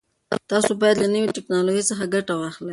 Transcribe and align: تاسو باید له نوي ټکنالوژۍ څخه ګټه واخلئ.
تاسو 0.51 0.71
باید 0.81 0.97
له 0.99 1.07
نوي 1.13 1.29
ټکنالوژۍ 1.37 1.83
څخه 1.91 2.03
ګټه 2.15 2.33
واخلئ. 2.37 2.69